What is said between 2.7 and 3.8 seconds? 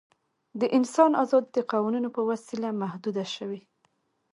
محدوده شوې.